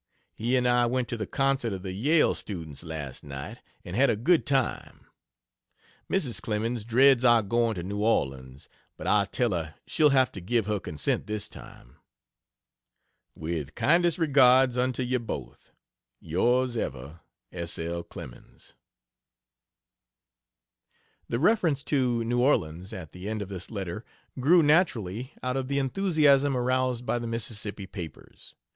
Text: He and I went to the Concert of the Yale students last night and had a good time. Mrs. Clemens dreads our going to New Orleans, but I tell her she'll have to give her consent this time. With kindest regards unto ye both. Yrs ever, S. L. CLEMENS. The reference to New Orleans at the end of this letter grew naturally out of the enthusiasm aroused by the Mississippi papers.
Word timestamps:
He 0.33 0.55
and 0.57 0.67
I 0.67 0.87
went 0.87 1.07
to 1.09 1.15
the 1.15 1.27
Concert 1.27 1.73
of 1.73 1.83
the 1.83 1.91
Yale 1.91 2.33
students 2.33 2.83
last 2.83 3.23
night 3.23 3.59
and 3.85 3.95
had 3.95 4.09
a 4.09 4.15
good 4.15 4.47
time. 4.47 5.05
Mrs. 6.11 6.41
Clemens 6.41 6.83
dreads 6.83 7.23
our 7.23 7.43
going 7.43 7.75
to 7.75 7.83
New 7.83 7.99
Orleans, 8.01 8.67
but 8.97 9.05
I 9.05 9.25
tell 9.25 9.51
her 9.51 9.75
she'll 9.85 10.09
have 10.09 10.31
to 10.31 10.41
give 10.41 10.65
her 10.65 10.79
consent 10.79 11.27
this 11.27 11.47
time. 11.47 11.97
With 13.35 13.75
kindest 13.75 14.17
regards 14.17 14.75
unto 14.75 15.03
ye 15.03 15.19
both. 15.19 15.69
Yrs 16.19 16.75
ever, 16.75 17.19
S. 17.51 17.77
L. 17.77 18.01
CLEMENS. 18.01 18.73
The 21.29 21.37
reference 21.37 21.83
to 21.83 22.23
New 22.23 22.41
Orleans 22.41 22.91
at 22.91 23.11
the 23.11 23.29
end 23.29 23.43
of 23.43 23.49
this 23.49 23.69
letter 23.69 24.03
grew 24.39 24.63
naturally 24.63 25.33
out 25.43 25.57
of 25.57 25.67
the 25.67 25.77
enthusiasm 25.77 26.57
aroused 26.57 27.05
by 27.05 27.19
the 27.19 27.27
Mississippi 27.27 27.85
papers. 27.85 28.55